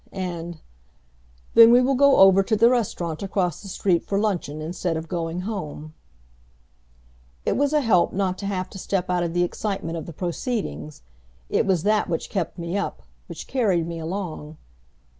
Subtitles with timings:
[0.11, 0.57] And,
[1.53, 5.07] "Then we will go over to the restaurant across the street for luncheon instead of
[5.07, 5.93] going home."
[7.45, 10.13] It was a help not to have to step out of the excitement of the
[10.13, 11.03] proceedings.
[11.51, 14.57] It was that which kept me up, which carried me along.